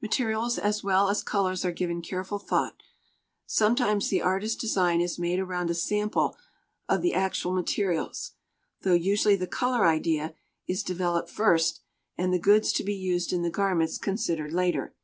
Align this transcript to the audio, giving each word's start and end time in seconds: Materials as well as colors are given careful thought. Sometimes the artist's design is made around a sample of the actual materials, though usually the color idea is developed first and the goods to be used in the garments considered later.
Materials 0.00 0.58
as 0.58 0.82
well 0.82 1.08
as 1.08 1.22
colors 1.22 1.64
are 1.64 1.70
given 1.70 2.02
careful 2.02 2.40
thought. 2.40 2.82
Sometimes 3.46 4.08
the 4.08 4.20
artist's 4.20 4.60
design 4.60 5.00
is 5.00 5.20
made 5.20 5.38
around 5.38 5.70
a 5.70 5.74
sample 5.76 6.36
of 6.88 7.00
the 7.00 7.14
actual 7.14 7.52
materials, 7.52 8.32
though 8.80 8.92
usually 8.94 9.36
the 9.36 9.46
color 9.46 9.86
idea 9.86 10.34
is 10.66 10.82
developed 10.82 11.30
first 11.30 11.78
and 12.18 12.32
the 12.32 12.40
goods 12.40 12.72
to 12.72 12.82
be 12.82 12.96
used 12.96 13.32
in 13.32 13.42
the 13.42 13.50
garments 13.50 13.98
considered 13.98 14.52
later. 14.52 14.96